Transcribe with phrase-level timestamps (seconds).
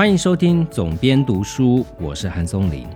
[0.00, 2.86] 欢迎收听总编读书，我是韩松林。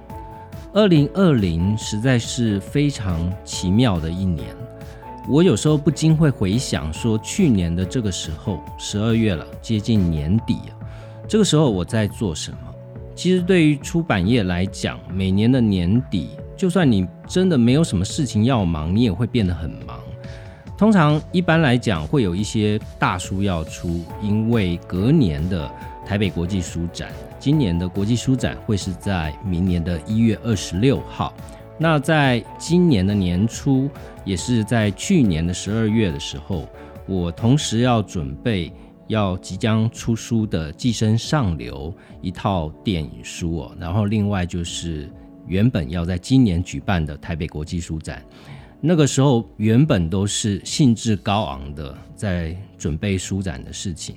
[0.72, 4.56] 二零二零实在是非常奇妙的一年，
[5.28, 10.60] 我有时候不禁会回想，说去年的这个时候，十二月了，接近年底，
[11.28, 12.58] 这个时候我在做什么？
[13.14, 20.00] 其实对于出版业来讲，每年的年底，就算你真的没有什么事情要忙，你也会变得很忙。
[20.78, 25.70] 通常一般来讲，会有一些大书要出，因为隔年的
[26.04, 31.32] 台北国际书展，今年的国际书展会是在明年的一月二十六号。
[31.78, 33.88] 那在今年的年初，
[34.24, 36.68] 也是在去年的十二月的时候，
[37.06, 38.70] 我同时要准备
[39.08, 45.10] 要即将出书的《寄生上流》一套电影书哦，然后另外就是
[45.46, 48.22] 原本要在今年举办的台北国际书展。
[48.80, 54.16] 那个时候原本都是兴致高昂的在准备书展的事情，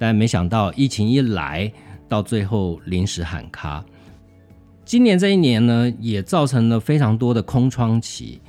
[0.00, 1.70] 但没想到疫情一来，
[2.08, 3.84] 到最后临时喊卡。
[4.82, 8.40] 今年这一年呢，也造成了非常多的空窗期。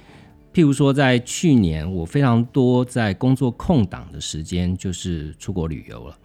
[0.54, 6.18] 譬如说，在去年，我非常多在工作空档的时间就是出国旅游了。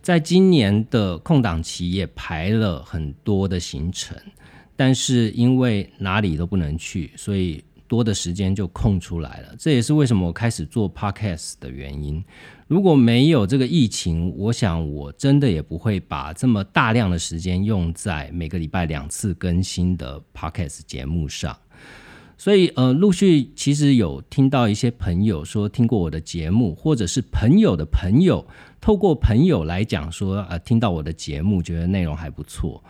[0.00, 4.18] 在今年的空档期也排了很多的行程，
[4.74, 7.62] 但是因为哪里都不能去，所以。
[7.92, 12.24] 多的时间就空出来了，这也是为什么我开始做 podcast 的原因。
[12.66, 21.54] 如果没有这个疫情，我想我真的也不会把这么大量的时间用在每个礼拜两次更新的 podcast 节目上。
[22.38, 28.46] 所以，呃，陆续其实有听到一些朋友说听过我的节目，或者是朋友的朋友
[28.80, 32.82] 透过朋友来讲说，呃，听到我的节目，觉得内容还不错。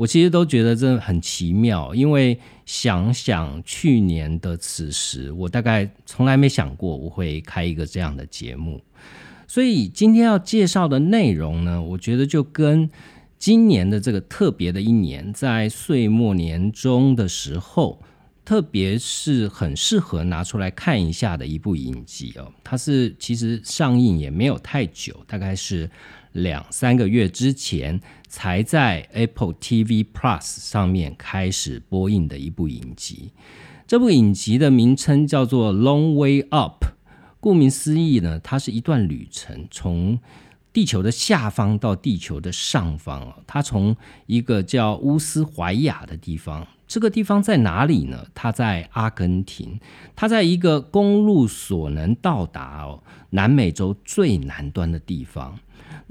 [0.00, 8.80] 我其实都觉得这很奇妙，因为想想去年的此时，我大概从来没想过我会开一个这样的节目。
[9.46, 12.88] 所以今天要介绍的内容呢，我觉得就跟
[13.38, 18.00] 今年的这个特别的一年，在岁末年终的时候，
[18.42, 22.50] 特别是很适合拿出来看一下的一部影集哦。
[22.64, 25.90] 它是其实上映也没有太久，大概是。
[26.32, 33.32] 两三个月之前才在 Apple TV Plus 上面开始播映的一部影集，
[33.86, 36.84] 这部影集的名称叫做《Long Way Up》。
[37.40, 40.18] 顾名思义呢，它是一段旅程，从
[40.72, 43.96] 地球的下方到地球的上方它从
[44.26, 48.26] 一个叫乌斯怀亚的地方，这个地方在哪里呢？
[48.34, 49.80] 它在阿根廷，
[50.14, 55.58] 它在一个公路所能到达哦南美洲最南端的地方。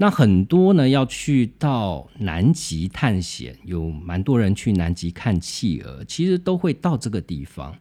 [0.02, 7.76] 那很多呢要去到南极探险，有蛮多人去南极看企鹅，其实都会到这个地方，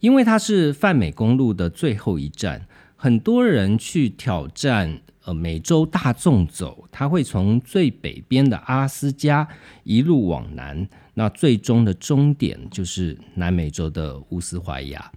[0.00, 2.66] 因为它是泛美公路的最后一站。
[2.94, 9.48] 很多人去挑战呃美洲大纵走，他会从最北边的阿拉斯加
[9.82, 15.10] 一路往南，那最终的终点就是南美洲的乌斯怀亚。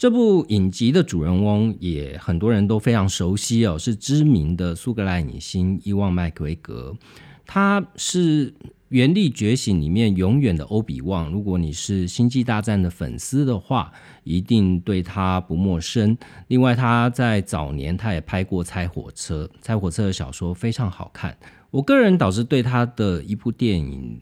[0.00, 6.96] 这部影集的主人翁也很多人都非常熟悉哦，是知名的苏格兰影星伊旺麦克维格。
[7.44, 8.50] 他是
[8.88, 11.30] 《原力觉醒》里面永远的欧比旺。
[11.30, 13.92] 如果你是《星际大战》的粉丝的话，
[14.24, 16.16] 一定对他不陌生。
[16.48, 21.36] 另外，他在早年他也拍过《猜火车》，《猜火车》的小说非常好看。
[21.70, 24.18] 我个人倒是对他的一部电影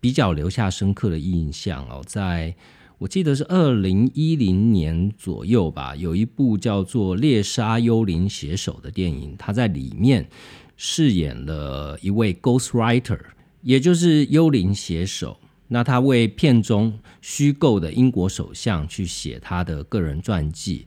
[0.00, 2.54] 比较留下深刻的印象哦，在。
[2.98, 10.28] 我记得是二零一零年左右吧，有一部叫做《猎杀幽灵写手》的电影，他在里面
[10.76, 13.20] 饰演了一位 ghost writer，
[13.62, 15.38] 也就是幽灵写手。
[15.68, 20.86] 那他为片中虚构的英国首相去写他的个人传记。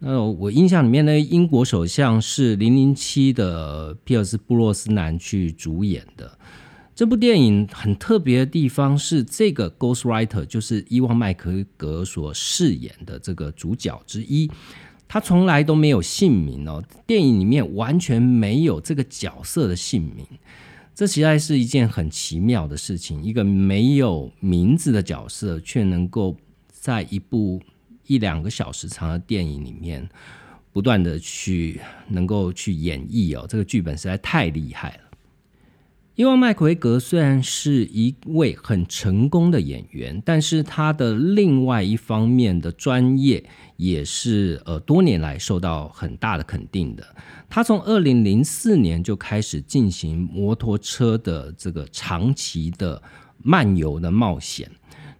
[0.00, 6.36] 那我印象里面呢，英国首相是零零七的皮尔斯布洛斯南去主演的。
[7.02, 14.48] 这部电影很特别的地方是，这个 Ghost Writer 就是伊万麦克格所饰演的这个主角之一，
[15.08, 20.24] 他从来都没有姓名哦，电影里面完全没有这个角色的姓名，
[20.94, 23.20] 这实在是一件很奇妙的事情。
[23.20, 26.36] 一个没有名字的角色，却能够
[26.70, 27.60] 在一部
[28.06, 30.08] 一两个小时长的电影里面，
[30.70, 35.11] 不断的去能够去演绎哦，这个剧本实在太厉害了。
[36.14, 43.42] 因为麦奎格虽然是一位很成功的演员，但是他的另外一方面的专业
[43.78, 47.02] 也是呃多年来受到很大的肯定的。
[47.48, 53.02] 他从二零零四年就开始进行摩托车的这个长期的
[53.42, 54.70] 漫游的冒险。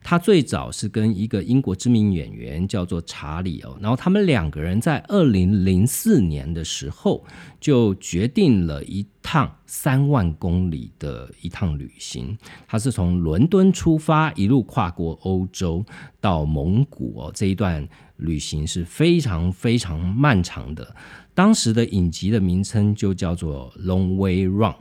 [0.03, 7.25] 他最早是跟一个英国知名演员叫做查理哦，然后他们两个人在二零零四年的时候
[7.61, 12.37] 就决定了一趟三万公里的一趟旅行。
[12.67, 15.85] 他是从伦敦出发，一路跨过欧洲
[16.21, 20.95] 到蒙古哦，这一段旅行是非常非常漫长的。
[21.35, 24.73] 当时的影集的名称就叫做《Long Way Run》。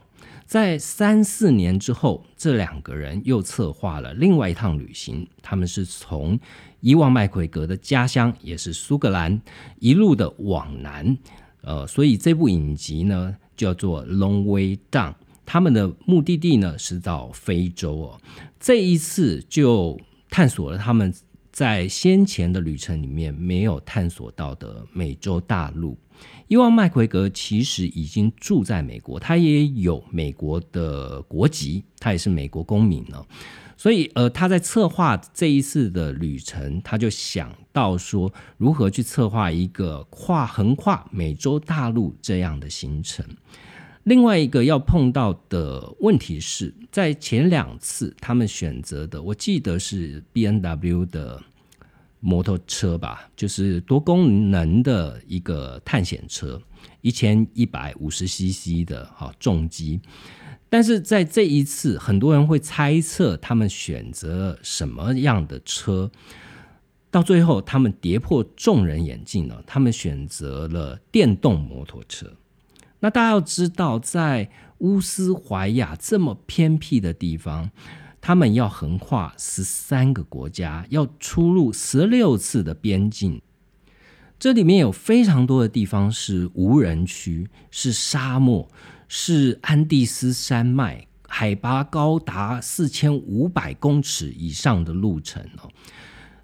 [0.51, 5.25] 在三四年之后，这两个人又策划了另外一趟旅行。
[5.42, 6.38] 他们是从
[6.81, 9.42] 伊万麦奎格的家乡，也是苏格兰，
[9.80, 11.18] 一路的往南。
[11.62, 15.12] 呃，所以这部影集呢叫做《Long Way Down》。
[15.45, 18.21] 他们的目的地呢是到非洲哦。
[18.59, 19.98] 这一次就
[20.30, 21.13] 探索了他们
[21.53, 25.98] 在先前的旅程里面没有探索到的美洲大陆。
[26.47, 33.25] 伊万麦奎格其实已经住在美国，他也有美国的国籍，他也是美国公民了。
[33.77, 43.25] 所以，呃，他在策划这一次的旅程，他就想到说，如何去策划一个跨横跨美洲大陆这样的行程。
[44.03, 51.41] 另外一个要碰到的问题是在前两次他们选择的，我记得是 B N W 的。
[52.21, 56.62] 摩托车吧，就是多功能的一个探险车，
[57.01, 60.00] 一千一百五十 CC 的哈重机。
[60.69, 66.09] 但是在这一次，很多人会猜测他们选择什么样的车，
[67.09, 72.31] 到最后他们跌破众人眼镜了，他们选择了电动摩托车。
[73.00, 77.71] 那大家要知道，在乌斯怀亚这么偏僻的地方。
[78.21, 83.41] 他们要横跨十三个国家，要出入十六次的边境。
[84.38, 88.69] 这里面有非常多的地方是无人区，是沙漠，
[89.07, 95.69] 是安第斯山脉，海拔高达四千五百公尺以上的路程哦。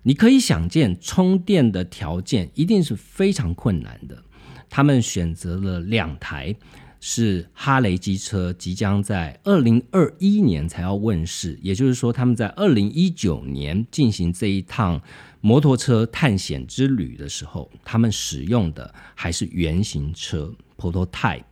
[0.01, 4.23] 你可以想见，充电的条件一定是非常困难的。
[4.69, 6.56] 他们选择了两台。
[6.99, 14.99] 是哈雷机车即将在二零二一年才要问世，也就是说，他们在二零一九年进行这一趟
[15.39, 21.44] 摩托车探险之旅的时候，他们使用的还是原型车 （prototype），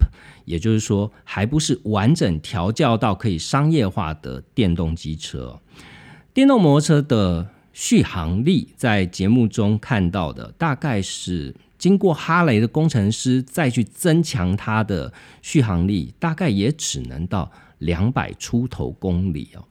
[0.45, 5.59] 也就是说，还不是完整调教到可以商业化的电动机车。
[6.33, 11.55] 电动摩托车的续航力，在节目中看到的大概是。
[11.77, 15.11] 经过哈雷的工程师再去增强它的
[15.41, 19.63] 续航力，大概也只能到两百出头公里哦。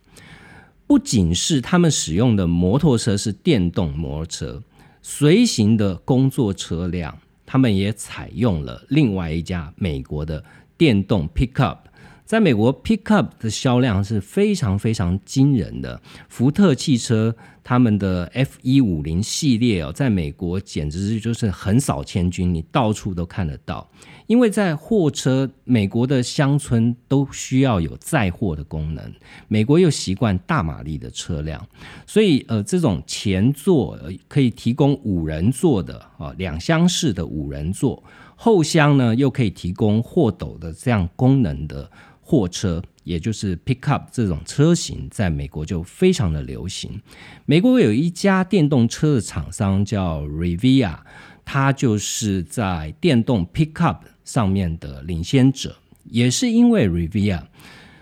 [0.86, 4.62] 不仅是他们使用的摩托车是电动摩托车，
[5.00, 10.44] 随行的工作车辆，他们也采用了另外一家美国的
[10.76, 11.78] 电动 pickup。
[12.24, 16.00] 在美国，pickup 的销量是非常非常惊人的。
[16.28, 23.86] 福特汽车他们的 F 一五零系列哦，在美国简直是就是横扫千军，你到处都看得到。
[24.26, 29.12] 因为在货车，美国的乡村都需要有载货的功能，
[29.46, 31.62] 美国又习惯大马力的车辆，
[32.06, 38.02] 所以呃，这种前座可以提供五人座的啊两厢式的五人座，
[38.34, 41.90] 后厢呢又可以提供货斗的这样功能的。
[42.26, 47.02] 货车，也就是 pickup 这种车型，在美国就非常的流行。
[47.44, 51.00] 美国有一家电动车的厂商叫 Rivia，
[51.44, 55.76] 它就是在电动 pickup 上面的领先者。
[56.04, 57.42] 也是因为 Rivia，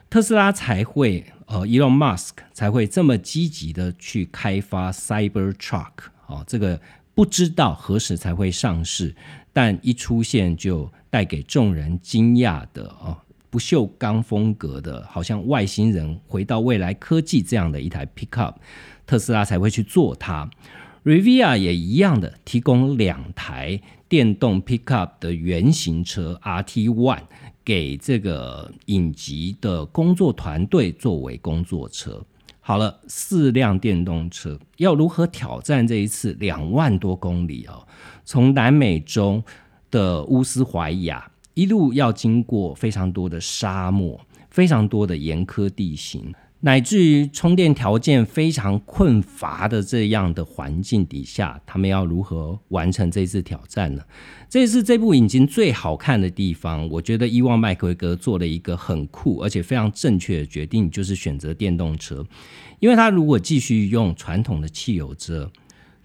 [0.08, 5.92] 特斯拉才会呃，Elon Musk 才会这么积极的去开发 Cyber Truck
[6.28, 6.80] 哦，这个
[7.14, 9.14] 不知道何时才会上市，
[9.52, 13.18] 但一出现就带给众人惊讶的哦。
[13.52, 18.54] 不锈钢风格的，好像外星人回到未来科技这样的一台 pickup，
[19.04, 20.48] 特斯拉才会去做它。
[21.04, 23.78] Rivia 也一样的，提供两台
[24.08, 27.24] 电动 pickup 的原型车 RT One
[27.62, 32.24] 给这个影集的工作团队作为工作车。
[32.60, 37.86] 好了，四辆电动车要如何挑战这一次两万多公里哦？
[38.24, 39.42] 从南美洲
[39.90, 41.28] 的乌斯怀亚。
[41.54, 54.02] 一路要经过非常多的沙漠，非常多的严苛地形，乃至于充电条件非常困乏的这样的环境底下，他们要如何完成这次挑战呢？
[54.48, 56.88] 这是这部影集最好看的地方。
[56.88, 62.24] 我觉得伊万麦奎格做了一个很酷而且非常正确的决定，就是选择电动车，
[62.78, 65.50] 因为他如果继续用传统的汽油车，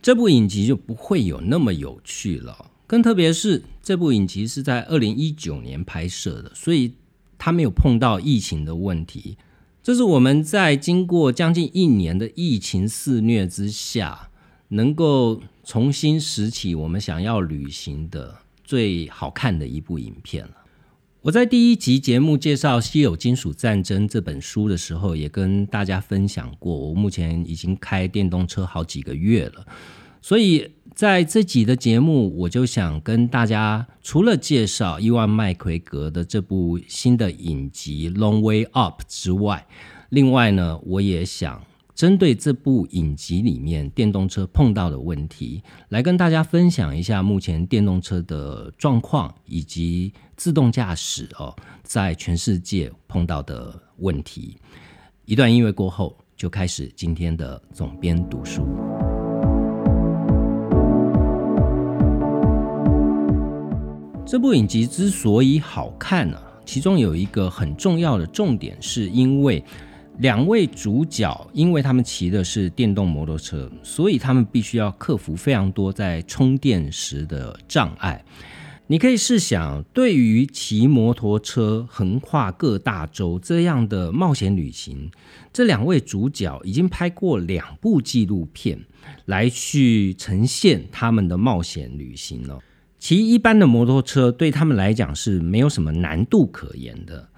[0.01, 2.71] 这部影集就不会有那么有趣了。
[2.87, 6.93] 更特别是这部影集是在二零一九年拍摄的，所以
[7.37, 9.37] 他没有碰到疫情的问题。
[9.83, 14.29] 这是我们在经过将近一年的疫情肆虐之下，
[14.69, 20.51] 能够重新拾起我们想要旅行的最好看的一部影片了。
[21.23, 29.67] 我在第一集节目介绍《稀有金属战争》这本书的时候，也跟大家分享过，我目前已经开电动车好几个月了，
[30.21, 30.71] 所以。
[30.97, 39.63] 在这集的节目，我就想跟大家除了介绍伊万麦奎格的这部新的影集《Long Way Up》之外，
[40.09, 41.61] 另外呢，我也想
[41.93, 54.57] 针对这部影集里面电动车碰到的问题，来跟大家分享一下目前电动车的状况以及自动驾驶哦，在全世界碰到的问题。
[55.25, 58.65] 一段音乐过后，就开始今天的总编读书。
[64.27, 69.63] 这部影集之所以好看呢，其中有一个很重要的重点，是因为
[70.17, 78.21] 两位主角，因为他们骑的是电动摩托车，所以他们必须要克服非常多在充电时的障碍。
[78.87, 85.09] 你可以试想，对于骑摩托车横跨各大洲这样的冒险旅行，
[85.53, 88.77] 这两位主角已经拍过两部纪录片
[89.23, 92.59] 来去呈现他们的冒险旅行了。
[92.99, 97.29] 骑一般的摩托车对他们来讲是没有什么难度可言的，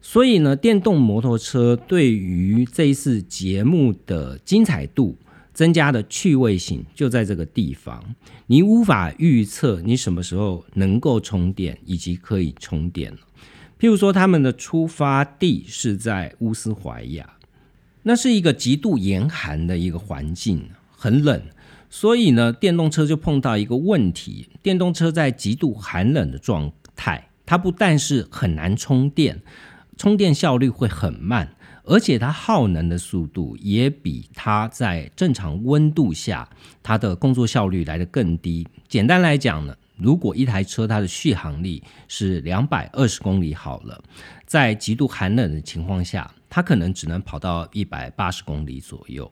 [0.00, 5.16] 所以呢，电动摩托车对于这一次节目的精彩度
[5.54, 8.02] 增加的趣味性就在这个地方。
[8.46, 13.12] 你无法预测你什么时候能够充电以及可以充电
[13.78, 17.34] 譬如说，他们的出发地是在乌斯怀亚，
[18.02, 21.42] 那是一个极度严寒的一个环境，很冷。
[21.88, 29.40] 所以呢，电动车就碰到一个问题：电动车在极度寒冷的状态，它不但是很难充电，
[29.96, 36.48] 充电效率会很慢，而且它耗能的速度也比它在正常温度下
[36.82, 38.66] 它的工作效率来得更低。
[38.88, 44.02] 简单来讲呢，如果一台车它的续航力是两百二十公里好了，
[44.44, 49.30] 在极度寒冷的情况下，它可能只能跑到一百八十公里左右。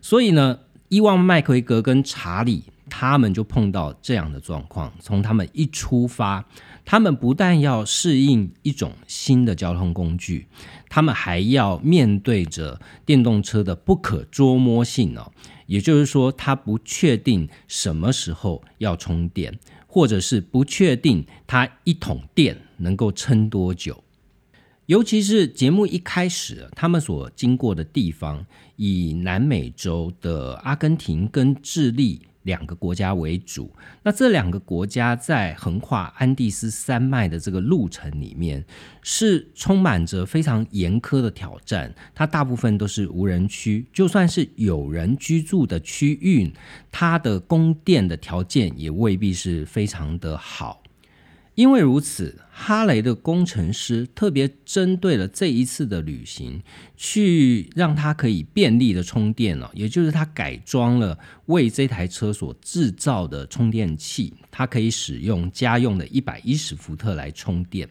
[0.00, 0.58] 所以呢。
[0.90, 4.92] 伊万麦奎格跟查理他们就碰到这样的状况。
[4.98, 6.44] 从他们一出发，
[6.84, 10.48] 他们不但要适应一种新的交通工具，
[10.88, 15.30] 他们还要面对着电动车的不可捉摸性哦。
[15.66, 19.56] 也就是说，他不确定什么时候要充电，
[19.86, 24.02] 或者是不确定他一桶电能够撑多久。
[24.90, 28.44] 尤其是节目一开始，他们所经过的地方，
[28.74, 33.72] 以南美洲的阿根廷跟智利两个国家为主。
[34.02, 38.64] 那这两个国家在横跨安第斯山脉的这个路程里面，
[39.00, 41.94] 是充满着非常严苛的挑战。
[42.12, 46.52] 它大部分都是无人区，就算是有人居住的区域，
[46.90, 50.82] 它的供电的条件也未必是非常的好。
[51.60, 56.62] 因为如此，哈雷的工程师特别针对了这一次的旅行，
[56.96, 59.70] 去让它可以便利的充电了。
[59.74, 67.86] 也就是他改装了为这台车所制造的充电器，它可以使用家用的一百一十伏特来充电。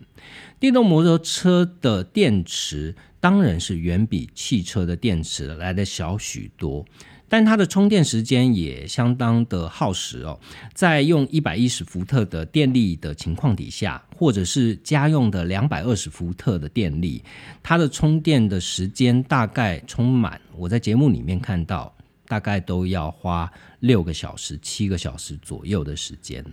[0.59, 6.83] 电动摩托车的电池当然是远比汽车的电池来的小许多。
[7.29, 10.39] 但它的充电时间也相当的耗时哦，
[10.73, 17.23] 在用一百一十伏特的电力的情况底下，或者是家用的两百二十伏特的电力，
[17.61, 21.95] 它的充电的时间大概充满，我在节目里面看到，
[22.27, 26.43] 大概都要花六个小时、七个小时左右的时间。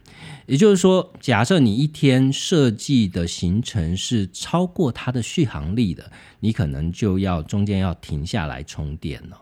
[0.46, 9.40] 也就是说，假设你一天设计的行程是超过它的续航力的，你可能就要中间要停下来充电了。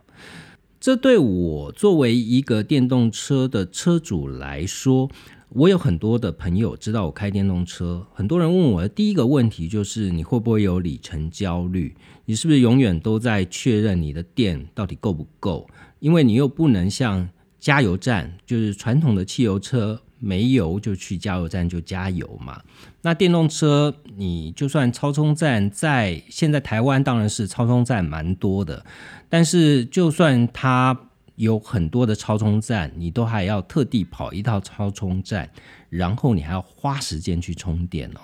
[0.85, 5.11] 这对我作为一个电动车的车主来说，
[5.49, 8.07] 我有很多的朋友知道我开电动车。
[8.13, 11.97] 很多人问我的第一个问题就是：你会不会有里程焦虑？
[12.27, 15.67] 你是不是永远都在确认你的电到底够不够？
[16.01, 20.03] 因为你又不能像加油站，就是传统的汽油车。
[20.25, 22.63] 没油就去加油站就加油嘛。
[23.03, 28.85] 那电动车，你就算超充站在现在台湾当然是超充站蛮多的，
[29.29, 30.99] 但是就算它
[31.37, 35.51] 有很多的超充站，你都还要特地跑一套超充站，
[35.91, 38.21] 然后你还要花时间去充电哦。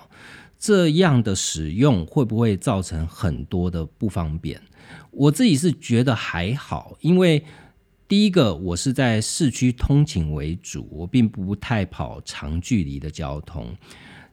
[0.57, 4.59] 这样的使用会不会造成很多的不方便？
[5.11, 7.45] 我自己是觉得还好，因为。
[8.11, 13.73] 第一个，我是在市区通勤为主，我并不太跑长距离的交通。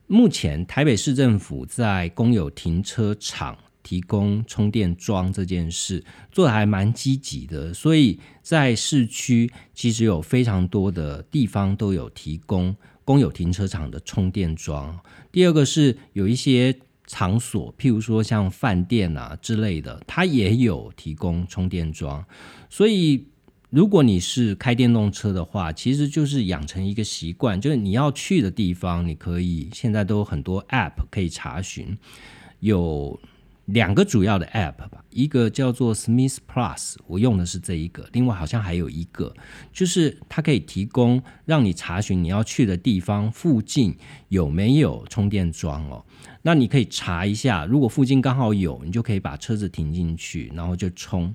[0.09, 14.99] 目前台北市政府在公有停车场提供充电桩这件事做的还蛮积极的，所以在市区其实有非常多的地方都有提供公有停车场的充电桩。
[15.31, 22.25] 第二个是有一些场所，譬如说像饭店啊之类的，它也有提供充电桩，
[22.69, 23.25] 所以。
[23.71, 31.99] 如果你是开电动车的话，其实就是养成一个习惯，就是你要去的地方，你可以现在都有很多 App 可以查询，
[32.61, 33.21] 有
[33.67, 39.35] 两个主要的 App 吧，一个叫做 Smith Plus，我用的是这一个，另外好像还有一个，
[39.71, 43.95] 就是它可以提供让你查询你要去的地方附近
[44.31, 46.03] 有没有充电桩哦，
[46.41, 51.35] 那你可以查一下，如果附近刚好有，你就可以把车子停进去，然后就充。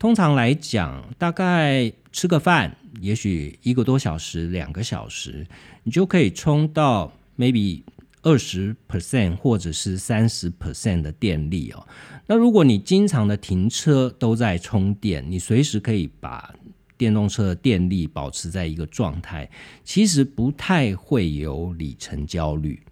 [0.00, 5.46] 通常来讲，大概吃个饭，也许一个多小时、两个小时，
[5.82, 7.82] 你就可以充到 maybe
[8.22, 11.86] 二十 percent 或者是三十 percent 的电力哦。
[12.26, 16.54] 那如果你经常的停车都在充电，你随时可以把
[16.96, 19.50] 电动车的电力保持在一个状态，
[19.84, 22.82] 其实不太会有里程焦虑。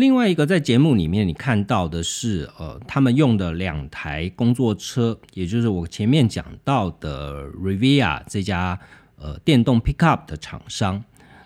[0.00, 8.80] 另外一个在节目里面你看到的是，呃，他们用的两台工作车，也就是我前面讲到的 Rivia 这家
[9.16, 11.04] 呃电动 pickup 的厂商。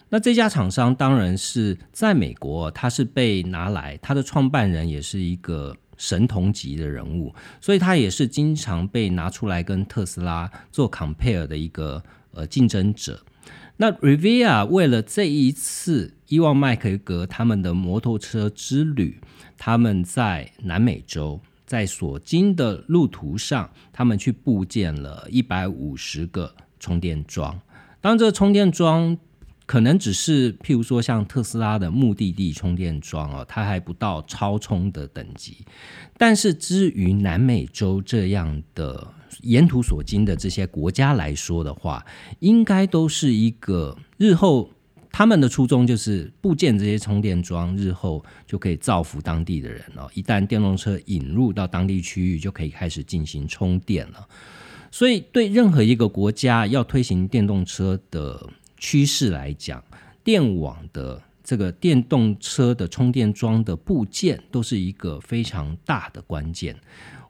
[0.08, 13.20] 那这家厂商当然是在美国，它是被拿来，它的创办人也是一个神童级的人物，所以他也是经常被拿出来跟特斯拉做 compare 的一个呃竞争者。
[13.78, 19.20] 那 Rivia 为了这一次伊万麦克格他们的摩托车之旅，
[19.56, 27.60] 他们在南美洲在所经的路途上，他们去布建了一百五十个充电桩。
[28.00, 29.16] 当这充电桩
[29.64, 35.58] 可能只是譬如说像特斯拉的目的地充电桩哦，它还不到超充的等级。
[36.18, 39.06] 但是至于南美洲这样的，
[39.42, 42.04] 沿途所经的这些国家来说的话，
[42.40, 44.70] 应该都是一个日后
[45.16, 50.10] 他们的初衷就是部件这些充电桩，日后就可以造福当地的人了。
[50.12, 54.26] 一旦电动车引入到当地区域，就可以开始进行充电了。
[54.90, 58.44] 所以，对任何一个国家要推行电动车的
[58.76, 59.80] 趋势来讲，
[60.24, 66.74] 电网的这个电动车的充电桩的部件都是一个非常大的关键。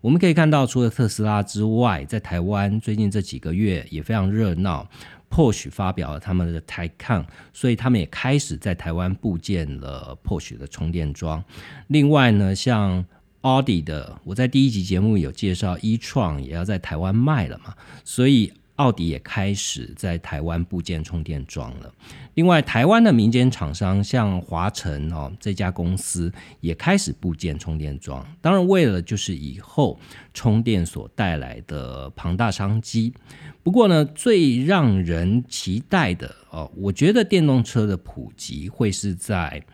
[0.00, 4.86] 我们可以看到，除了特斯拉之外，在台湾最近这几个月也非常热闹。
[5.34, 11.42] Posh 发表了他们的 Taycan，所以他们也开始在台湾布建了 posh 的充电桩。
[11.88, 13.04] 另外呢，像
[13.42, 18.52] Audi 的，我在第一集节目有介绍，e-tron 也要在台湾卖了嘛，所以。
[18.76, 21.92] 奥迪也开始在台湾部件充电桩了。
[22.34, 28.26] 另外，台湾的民间厂商像华晨哦这家公司也开始部件充电桩。
[28.40, 29.98] 当然，为了就是以后
[30.32, 33.14] 充电所带来的庞大商机。
[33.62, 39.64] 不过呢，最让人期待的哦，我觉得电动车的普及会是在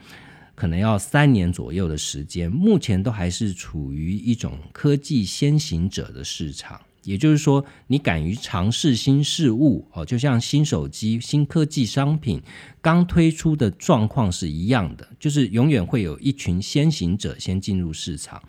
[0.54, 2.52] 可能要三年左右的时间。
[2.52, 6.78] 目前都还是处于一种科技先行者的市场。
[7.04, 12.42] 也就是说，你敢于尝试新事物哦，就像新手机、新科技商品
[12.80, 18.42] 刚推出的状况是一样的，就是永远会有一群先行者先进入市场。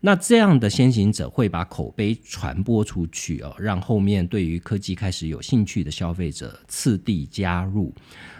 [0.00, 7.92] 那这样的先行者会把口碑传播出去哦，让后面对于科技开始有兴趣的消费者次第加入。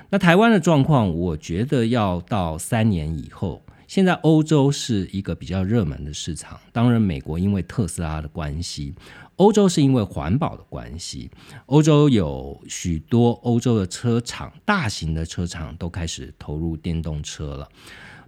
[0.09, 3.63] 那台湾的状况，我觉得要到三年以后。
[3.91, 8.95] 现在欧洲是一个比较热门的市场，当然美国因为特斯拉的关系，
[9.35, 11.29] 欧洲是因为环保的关系。
[11.67, 17.69] 欧洲有许多欧洲的车厂，大型的车厂都开始投入电动车了。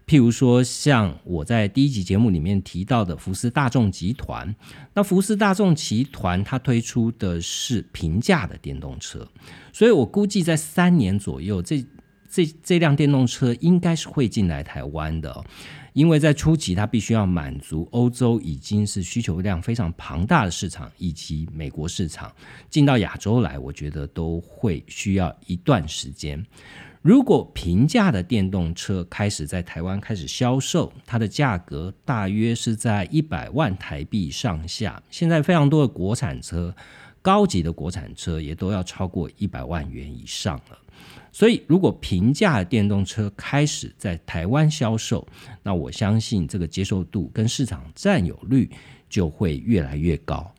[0.04, 4.52] 譬如说，像我在第一集节目里面提到的福斯大众集团，
[4.94, 9.28] 那福斯大众集团它推出的是平价的电动车，
[9.72, 11.86] 所以我估计在三年左右这。
[12.32, 15.44] 这这辆电动车应该是会进来台湾的，
[15.92, 22.32] 因为在初期它必须要满足欧洲已经是需求量非常庞大的市场，以及美国市场
[22.70, 26.42] 进到亚洲来，我觉得都会需要一段时间。
[27.02, 35.02] 如果平价的电动车开始在台湾开始销售，它的价格大约是在一百万台币上下。
[35.10, 36.74] 现在非常多的国产车，
[37.22, 40.78] 高级的国产车也都要超过一百万元以上了。
[41.32, 45.26] 所以，如果平价电动车开始在台湾销售，
[45.62, 48.68] 那我相信这个接受度跟市场占有率
[49.08, 50.52] 就会越来越高。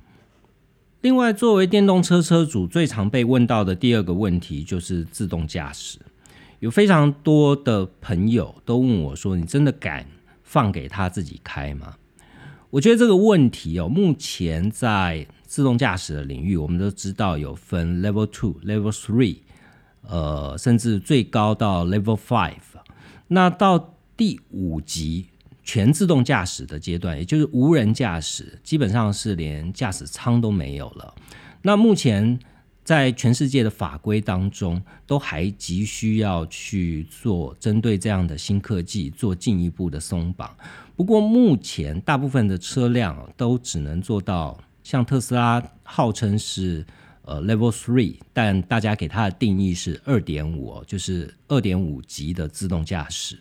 [1.01, 5.99] 另外，作为电动车车主，最常被问到的第二个问题就是自动驾驶。
[6.59, 10.07] 有非常多的朋友都问我说：“你真的敢
[10.43, 11.97] 放给他自己开吗？”
[12.71, 19.37] 我觉得这个问题哦，目前在自动驾驶的领域，我们都知道有分 Level Two、Level Three，
[20.01, 22.55] 呃，甚至最高到 Level Five。
[23.27, 25.27] 那到第五级
[25.63, 31.13] 全自动驾驶的阶段，也就是无人驾驶，基本上是连驾驶舱都没有了。
[31.61, 32.39] 那目前
[32.83, 40.49] 在全世界的法规当中，都还急需要去做针对这样的新科技做进一步的松绑。
[40.95, 46.85] 不过目前大部分的车辆都只能做到像特斯拉号称是
[47.23, 53.39] 呃 Level Three，但大家给它的定义是二点五，就是二点五级的自动驾驶。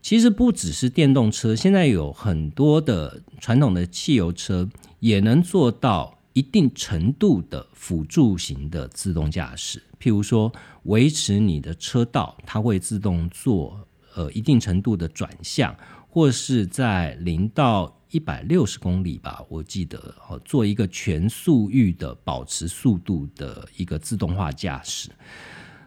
[0.00, 4.68] 其实不只是电动车，现在有很多的传统的汽油车
[5.00, 6.18] 也能做到。
[6.34, 10.50] 一定程度的辅助型的自动驾驶，譬如说
[10.84, 13.78] 维持你的车道，它会自动做
[14.14, 15.76] 呃一定程度的转向，
[16.12, 25.08] 或是在零到一百六十公里吧，我记得哦，做一个全速域的保持速度的一个自动化驾驶。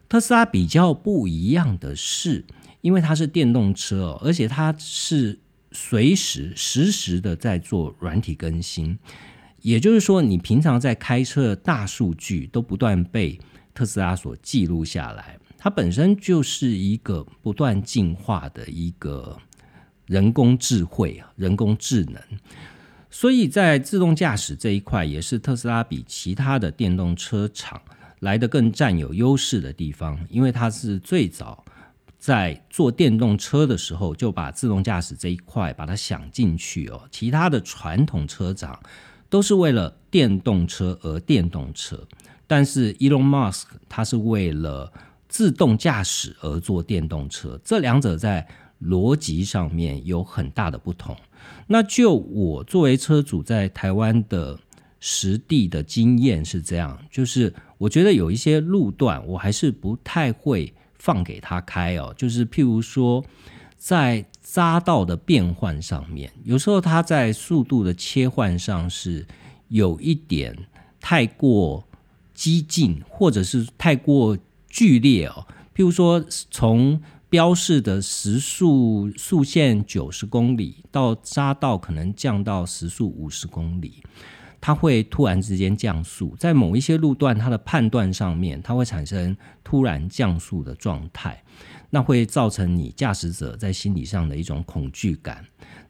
[0.10, 2.44] 特斯拉比较不一样的是，
[2.82, 5.38] 因为它是电动车，而且它是
[5.72, 8.98] 随时实时的在做软体更新。
[9.62, 13.40] 也就是说，你平常在开车的大数据都不断被
[13.76, 19.38] 特斯拉所记录下来，它本身就是一个不断进化的一个
[20.06, 22.22] 人工智慧啊，人工智能。
[23.10, 27.82] 所以在自动驾驶这一块，也是特斯拉比其他的电动车厂
[28.20, 31.64] 来的更占有优势的地方，因为它是最早
[32.18, 38.80] 在做电动车的时候就把自动驾驶这一块把它想进去哦，其他的传统车厂。
[39.28, 42.00] 都是为了电动车而电动车，
[42.46, 44.90] 但是 Elon Musk 他是为了
[45.28, 48.48] 自动驾驶而做电动车，这两者在
[48.82, 51.16] 逻辑上面有很大的不同。
[51.68, 54.60] 那就我作为车主在台湾的
[55.00, 63.24] 实地的经验是这样，就是我觉得有一些路段我还是不太会放给他开哦，就是譬如说
[63.78, 64.26] 在。
[64.46, 69.26] 匝道的变换上面，有时候它在速度的切换上是
[69.70, 70.56] 有一点
[71.02, 71.84] 太过
[72.34, 74.38] 激进，或者是太过
[74.70, 75.46] 剧烈哦。
[75.76, 77.02] 譬如说，从
[77.36, 84.02] 标示的时速速限九十公里到匝道可能降到时速五十公里，
[84.62, 91.44] 它会突然之间降速，在某一些路段，它的判断上面，它会产生突然降速的状态。
[91.90, 95.46] 那会造成你驾驶者在心理上的一种恐惧感。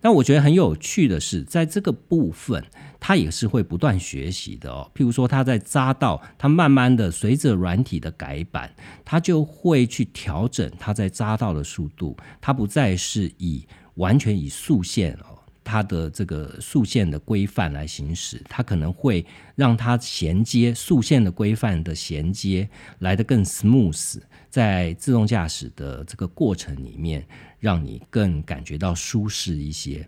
[0.05, 2.63] 那我觉得很有趣的是，在这个部分，
[2.99, 4.87] 它也是会不断学习的哦。
[4.93, 8.71] 譬如说，它在扎道，它慢慢的随着软体的改版，
[9.03, 13.65] 它就会去调整它在扎道的速度，它不再是以
[13.95, 15.34] 完全以速线哦。
[15.65, 19.25] 它的这个速线的规范来行驶，它可能会
[19.55, 27.25] 让它衔接速线的规范的衔接来得更 smooth，在自动驾驶的这个过程里面，
[27.59, 30.07] 让你更感觉到舒适一些。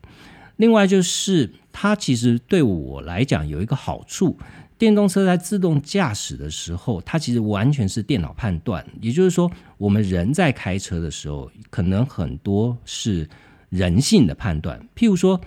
[0.57, 4.37] 另外就是它其实对我来讲有一个好处，
[4.77, 13.27] 电动车在自动驾驶的时候，它其实完全是电脑判断，也就是说，我们人在开车的时候，可能很多是。
[13.69, 15.39] 人性的判断，譬如说，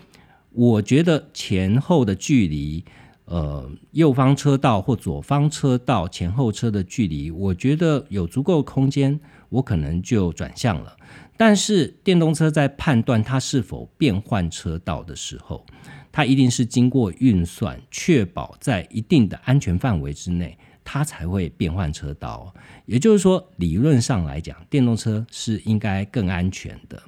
[0.53, 2.85] 我觉得前后的距离，
[3.25, 10.97] 呃，右方车道或左方车道前后车的距离，我觉得有足够空间，我可能就转向了。
[11.37, 15.65] 但是电动车在判断它是否变换车道的时候，
[16.13, 22.53] 它一定是经过运算，确保在一定的安全范围之内，它才会变换车道。
[22.85, 27.03] 也就是说，理论上来讲，电动车是应该更安全的。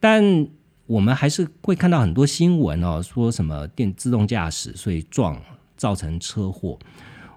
[0.00, 0.48] 但
[0.86, 5.38] 我们还是会看到很多新闻哦，说什么电自动驾驶所以撞
[5.76, 6.78] 造成车祸。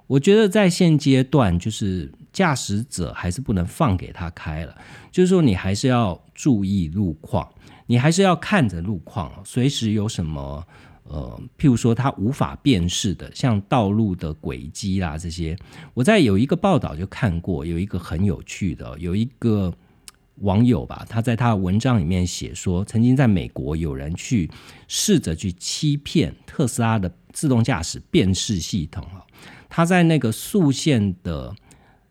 [0.08, 4.76] 我觉得在现阶段，就是驾驶者还是不能放给他开了，
[5.12, 7.50] 就是说你还是要注意路况，
[7.88, 10.65] 你还是要看着路况，随时有什么
[11.04, 15.58] 呃，譬如说他无法辨识的，像道路的轨迹啦这些。
[15.93, 19.74] 我在有一个报道就看过，有一个很有趣的，有一个。
[20.36, 24.50] 网友吧，他在他的文章里面写说，曾经在美国有人去
[24.88, 29.22] 试着去欺骗特斯拉的自动驾驶辨识系统啊，
[29.70, 31.56] 他在那个速限的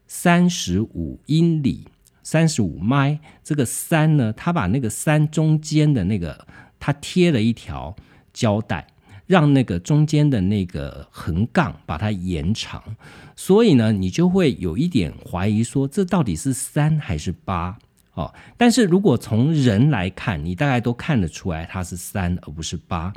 [0.06, 1.88] 三十五英里、
[2.22, 6.46] 三十五迈这个三呢，他把那个三中间的那个
[6.78, 7.96] 他贴了一条
[8.32, 8.86] 胶带，
[9.26, 12.96] 让那个中间的那个横杠把它延长，
[13.34, 17.78] 所以呢，你就会有一点怀疑说，这到底是三还是八？
[18.20, 23.12] 哦，但是如果从人来看，你大概都看得出来它是三而不是八。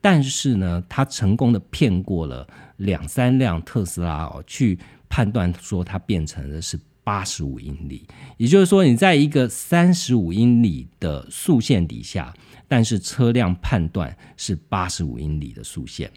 [0.00, 2.44] 但是呢，他成功的骗过了
[2.78, 4.76] 两三辆特斯拉哦，去
[5.08, 8.04] 判断说它变成的是八十五英里，
[8.36, 12.34] 也就是说，你在一个三十五英里的速线底下，
[12.66, 16.10] 但是车辆判断是八十五英里的速线，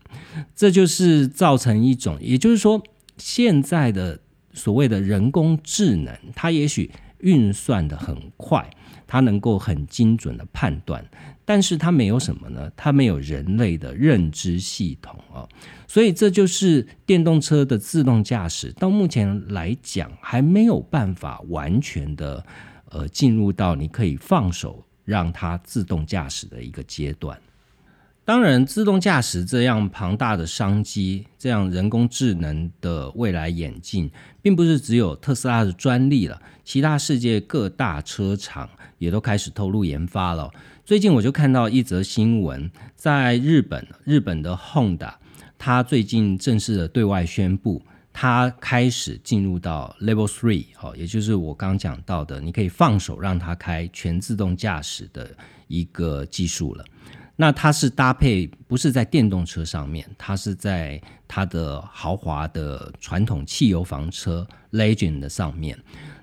[0.56, 2.82] 这就是造成一种，也就是说，
[3.18, 4.20] 现在的
[4.54, 6.90] 所谓的人工智能，它也许
[7.26, 8.70] 运算的很快。
[9.08, 11.06] 它能够很精准的判断，
[11.46, 12.72] 但是它没有什么呢？
[12.76, 15.48] 它没有人类的认知系统啊，
[15.88, 22.44] 所以这就是电动车的自动驾驶到目前来讲还没有办法完全的
[22.90, 27.40] 呃进入到你可以放手让它自动驾驶的一个阶段。
[28.26, 34.10] 当然，自动驾驶这样庞大的商机，这样人工智能的未来演进，
[34.42, 38.68] 并不是只有特斯拉的专利了，其他世界各大车厂。
[38.98, 40.50] 也都开始投入研发了。
[40.86, 45.14] 最近我就看到一则新闻，在日本，日本的 Honda，
[45.58, 47.82] 它最近正式的对外宣布，
[48.14, 55.30] 它开始进入到 Level Three，好，也就是我刚讲到的，你可以放手让它开全自动驾驶的
[55.68, 56.86] 一个技术了。
[57.38, 65.78] 那它是搭配，不是在电动车上面，它是在它的豪华的传统汽油房车 Legend 的上面。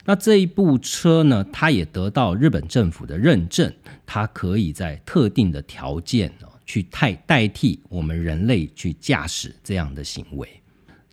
[0.04, 3.72] 那这一部车呢，它也得到日本政府的认证，
[4.06, 6.32] 它可以在特定的条件
[6.64, 10.48] 去代代替我们人类去驾驶这样的行为。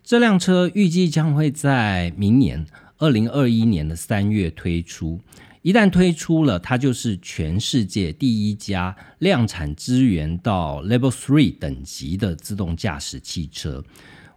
[0.02, 2.66] 这辆车预计将会在明年
[2.98, 5.20] 二零二一年的三月推出。
[5.62, 13.84] 一旦推出了，它就是全世界第一家量产支援到 Level Three 等级的自动驾驶汽车。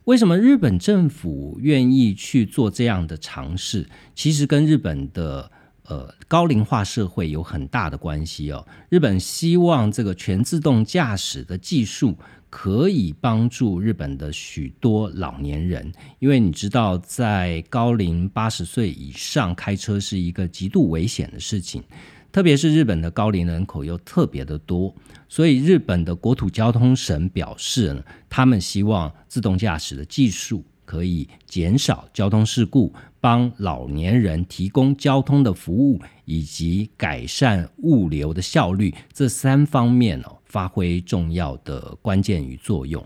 [0.03, 3.87] 为什么日本政府愿意去做这样的尝试？
[4.13, 5.49] 其实跟日本的
[5.85, 8.67] 呃高龄化社会有很大的关系哦。
[8.89, 12.17] 日本希望这个全自动驾驶的技术
[12.55, 21.83] 可以帮助日本的许多老年人，因为你知道，在高龄八十岁以上开车是一个极度危险的事情。
[22.31, 24.93] 特别是日本的高龄人口又特别的多，
[25.27, 43.03] 所以日本的国土交通省表示呢，他们希望自动驾驶的技术可以减少交通事故，帮老年人提供交通的服务，以及改善物流的效率，这三方面哦，发挥重要的关键与作用。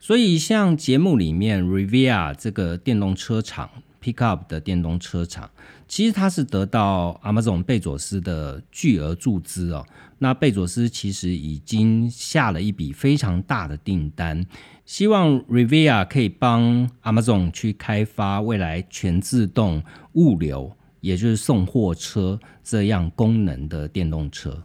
[0.00, 3.70] 所以，像节目里面 Rivia 这个电动车厂。
[4.00, 5.50] Pickup 的电动车厂，
[5.88, 9.84] 其实它是得到 Amazon 贝佐斯的巨额注资哦。
[10.18, 14.46] 那贝佐斯其实已经下了一笔非常大的订单，
[14.86, 24.62] 希望 Rivia 可以帮 Amazon 去开发未来全自动物流，也就是送货车这样功能的电动车。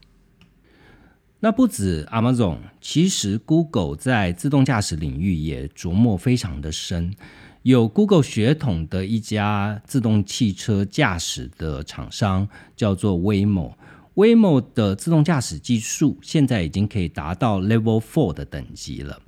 [1.43, 7.13] 那不止 Amazon，其实 Google 在自动驾驶领域也琢磨非常的深。
[7.63, 19.19] 有 Google 血统的一家自动汽车驾驶的厂商叫做 Waymo，Waymo 的自动驾驶技术现在已经可以达到 Level Four 的等级了。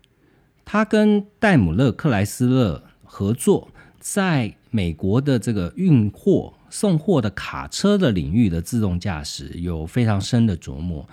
[0.63, 3.67] 它跟戴姆勒克莱斯勒合作，
[3.99, 11.06] 在美国的这个运货送货的卡车的领域的自动驾驶有非常深的琢磨。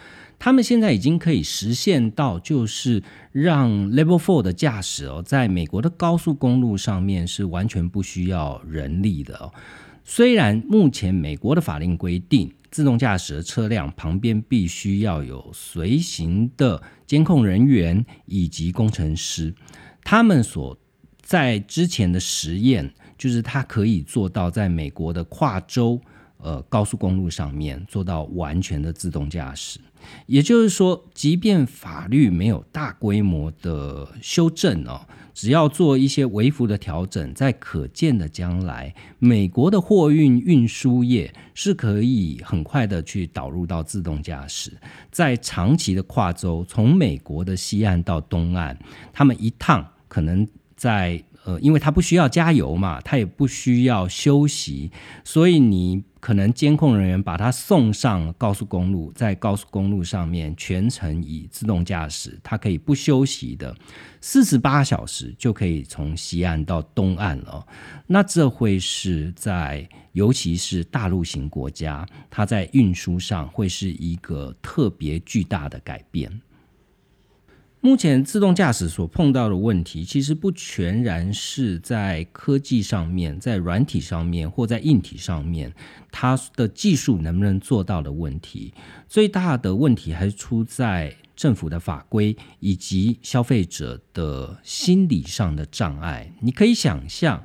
[0.44, 3.00] 他们现在已经可以实现到，就是
[3.30, 9.52] 让 Level Four 的驾驶哦，在美国的高速公路上面是完全不需要人力的哦。
[10.02, 19.54] 虽然目前美国的法令规定，自动驾驶的车辆旁边必须要有随行的监控人员以及工程师，
[20.02, 20.76] 他们所
[21.20, 26.00] 在之前的实验，就是它可以做到在美国的跨州
[26.38, 29.78] 呃高速公路上面做到完全的自动驾驶。
[30.26, 35.00] 也就是说，即便法律没有大规模的修正哦，
[35.34, 44.72] 只要做一些微幅的调整，在可见的将来，美国的货运运输业是可以很快的去导入到自动驾驶。
[45.10, 48.78] 在长期的跨州，从美国的西岸到东岸，
[49.12, 51.22] 他们一趟可能在。
[51.44, 54.90] 呃，因为它不需要加油嘛，它也不需要休息，
[55.24, 63.74] 所以你可能监控人员把它送上高速公路，在高速公路上面全程以自动驾驶，它可以不休息的，
[64.20, 67.66] 四十八小时就可以从西岸到东岸了。
[68.06, 76.30] 那这会是在尤其是大陆型国家，它在运输上会是一个特别巨大的改变。
[77.84, 85.74] 目前自动驾驶所碰到的问题，其实不全然是在科技上面、在软体上面或在硬体上面，
[86.12, 88.72] 它的技术能不能做到的问题。
[89.08, 96.32] 最大的问题还是出在政府的法规以及消费者的心理上的障碍。
[96.40, 97.44] 你可以想象，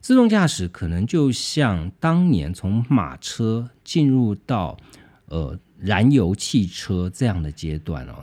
[0.00, 4.76] 自动驾驶可能就像当年从马车进入到
[5.26, 8.22] 呃燃油汽车这样的阶段哦，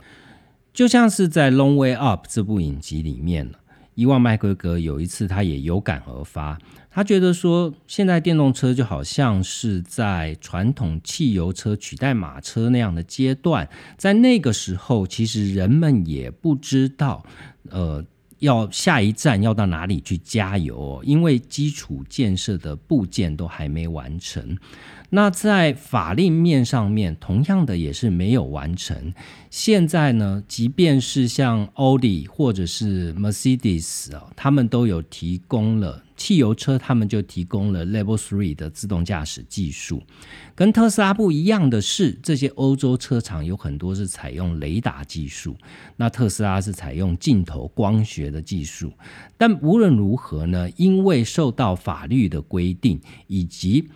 [0.72, 3.50] 就像是在《Long Way Up》这部影集里面
[3.94, 6.58] 伊万麦奎格有一次他也有感而发。
[6.92, 17.24] 他觉得说，现在电动车就好像是在传统汽油车取代马车那样的阶段，在那个时候，其实人们也不知道，
[17.68, 18.04] 呃，
[18.40, 24.56] 要下一站要到哪里去加油，因为基础建设的部件都还没完成。
[25.10, 29.12] 那在法令面上面，同样的也是没有完成。
[29.50, 40.00] 现在呢，即便是像奥迪或者是 Mercedes 啊，他们都有提供了汽油车，他们就提供了 Level Three 的自动驾驶技术。
[40.54, 45.56] 跟特斯拉不一样的是，这些欧洲车厂有很多是采用雷达技术，
[45.96, 48.92] 那特斯拉是采用镜头光学的技术。
[49.36, 53.88] 但无论如何呢，因为受到法律的规定以及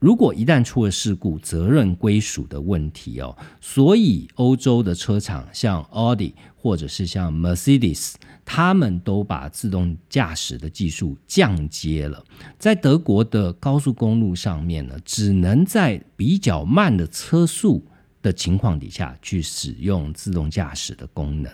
[0.00, 12.24] 如果一旦出了事故，责任归属的问题哦，所以欧洲的车厂像奥迪或者是像 Mercedes，他们都把自动驾驶的技术降阶了。
[12.58, 17.84] 在德国的高速公路上面呢，只能在比较慢的车速
[18.22, 21.52] 的情况底下去使用自动驾驶的功能，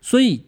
[0.00, 0.44] 所以。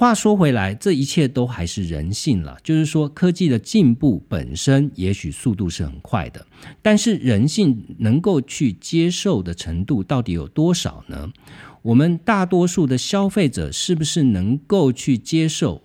[0.00, 2.56] 话说回来，这一切都还是人性了。
[2.64, 6.46] 就是说，科技的进步本身也许速度是很快的，
[6.80, 11.30] 但是人性能够去接受的程度到底有多少呢？
[11.82, 15.82] 我们大多数的消费者是不是能够去接受？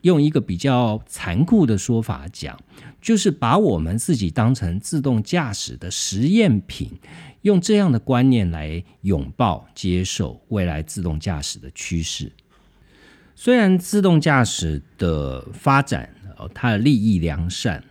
[0.00, 2.58] 用一个比较残酷的说法讲，
[3.02, 6.90] 就是把我们自己当成自动驾驶的实验品，
[7.42, 12.32] 用这样的观念来拥抱、接受未来自动驾驶的趋势。
[13.40, 17.84] 虽然自动驾驶的发展，哦，它的利益良善，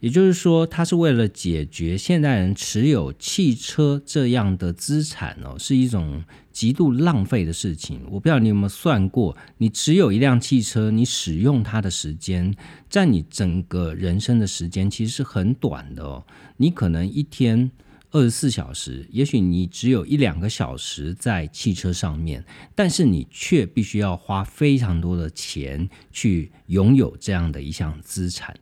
[0.00, 8.00] 也就是说，它是为了解决现代人持有汽车这样的资产哦，是一种极度浪费的事情。
[8.06, 12.54] 我不知道你有没有算过，你持有一辆汽车，你使用它的时间，
[12.88, 16.24] 占你整个人生的时间其实是很短的哦。
[16.56, 17.70] 你可能一天。
[18.14, 28.56] 二十四小时，也许你只有一两个小时在汽车上面，但是你却必须要花非常多的钱去拥有这样的一项资产。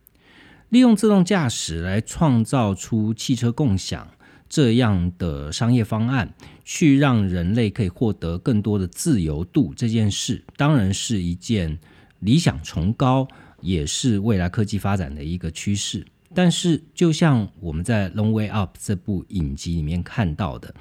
[0.69, 4.09] 利用自动驾驶来创造出汽车共享
[4.49, 6.33] 这样的商业方案，
[6.65, 11.77] 去让人类可以获得更多的自由度，这件事当然是一件
[12.21, 13.27] 理想崇高，
[13.61, 16.03] 也是未来科技发展的一个趋势。
[16.33, 20.73] 但是，就像我们在《Long Way Up》这部影集里面看到的，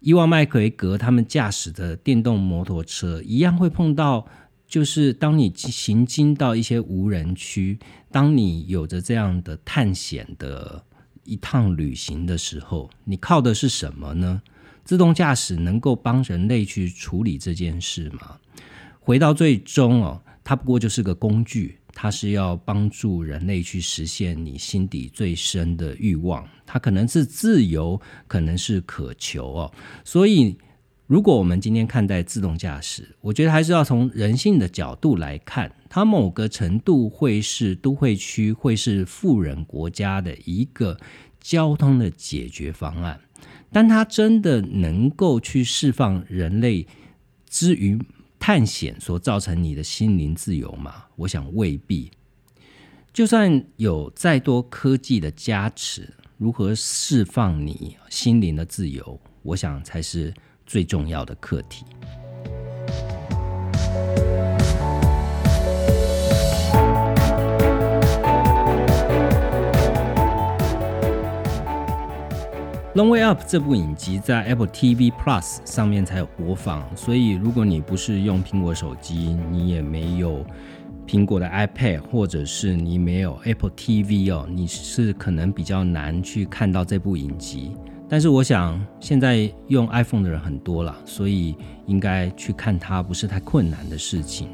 [0.00, 4.26] 伊万麦奎格他们驾驶的电动摩托车一样会碰到，
[4.66, 7.78] 就是当你行经到一些无人区，
[8.10, 10.84] 当你有着这样的探险的
[11.24, 14.42] 一趟旅行的时候，你靠的是什么呢？
[14.84, 18.38] 自动驾驶能够帮人类去处理这件事吗？
[19.00, 21.76] 回到最终哦，它不过就是个工具。
[21.92, 29.72] 它是要帮助人类去实现你心底最深的欲望，它可能是自由，可能是渴求哦。
[30.04, 30.56] 所以，
[31.06, 40.96] 如果我们今天看待自动驾驶，我觉得还是要从人性的角度来看，它某个程度会是都会区，会是富人国家的一个
[41.40, 43.20] 交通的解决方案，
[43.72, 46.86] 但它真的能够去释放人类
[47.50, 48.00] 之于。
[48.38, 51.04] 探险所造成你的心灵自由嘛？
[51.16, 52.10] 我想未必。
[53.12, 60.32] 就算有再多科技的加持，如何释放你心灵的自由，我想才是
[60.64, 61.84] 最重要的课题。
[72.94, 80.44] 《Long Way Up》这部影集在 Apple TV Plus 上面才有播放，所以如果你不是用苹果手机，你也没有
[81.06, 87.72] 苹果的 iPad，或者是你没有 Apple TV 哦，你是可能比较难去看到这部影集。
[88.08, 91.54] 但是我想现在用 iPhone 的人很多了，所以
[91.84, 94.48] 应该去看它不是太困难的事情。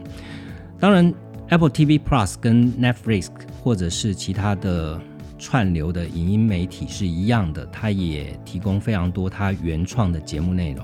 [0.80, 1.14] 当然
[1.50, 3.28] ，Apple TV Plus 跟 Netflix
[3.62, 5.00] 或者是其他的。
[5.46, 10.82] 串流的影音媒体是一样的，它也提供非常多它原创的节目内容。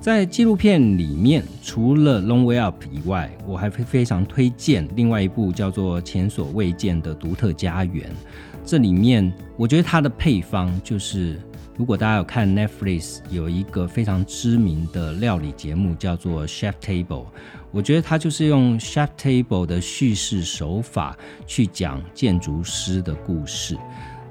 [0.00, 8.10] 在纪录片里面，除了《Long Way Up》以外，我还会非常推荐另外一部叫做《前所未见的独特家园》。
[8.64, 11.40] 这里面，我觉得它的配方就是
[11.76, 17.26] 如果大家有看 Netflix 有一个非常知名的料理节目叫做 Chef Table，
[17.70, 21.16] 我觉得它就是用 Chef Table 的叙事手法
[21.46, 23.76] 去讲建筑师的故事。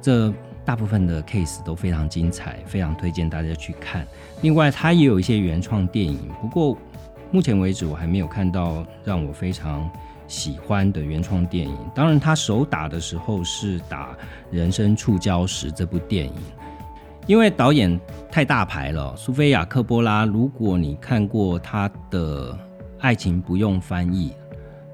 [0.02, 0.34] 这
[0.66, 4.06] 大部分的 case 都非常精彩，非常推荐大家去看。
[4.42, 6.78] 另外，它也有一些原创电影，不过
[7.32, 9.90] 目前为止我还没有看到让我非常
[10.28, 11.78] 喜欢的原创电影。
[11.94, 14.14] 当然，他手打的时候是打
[14.52, 16.34] 《人生触礁时》这部电影，
[17.28, 18.00] 因为导演
[18.32, 20.26] 太大牌了，苏菲亚·科波拉。
[20.26, 22.52] 如果你看过他的
[23.00, 24.34] 《爱情不用翻译》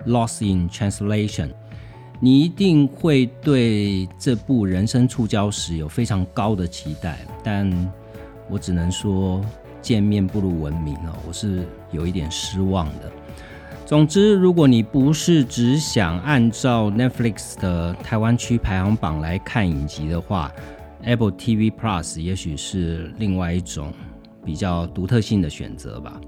[0.10, 1.50] （Lost in Translation）。
[2.20, 7.70] 你一定会对这部《人生触礁时》有非常高的期待，但
[8.50, 9.44] 我只能说
[9.82, 13.12] 见面不如闻名哦，我是有一点失望的。
[13.86, 20.50] 总之，如果你不是只想按照 Netflix 的台湾区排行榜来看影集的话
[21.04, 23.92] ，Apple TV Plus 也许是另外一种
[24.46, 26.22] 比较独特性的选择吧。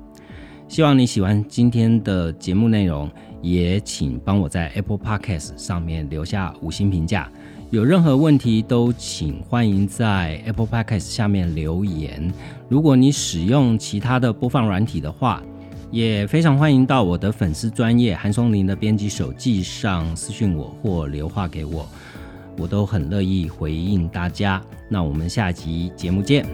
[0.67, 3.09] 希望你喜欢今天的节目内容。
[3.41, 7.29] 也请帮我在 Apple Podcast 上面留下五星评价。
[7.69, 12.33] 有任何问题都请欢迎在 Apple Podcast 下面留言。
[12.67, 15.43] 如果你使用其他的播放软体的话，
[15.91, 21.87] 也非常欢迎到我的粉丝专业韩松林的编辑手记上私讯我或留话给我，
[22.57, 24.59] 我都很乐意回应大家。
[24.89, 26.47] 那我们下集节目见。